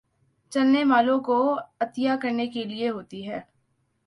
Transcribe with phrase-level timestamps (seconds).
[0.51, 3.39] چلنے والوں کوعطیہ کرنے کے لیے ہوتی ہے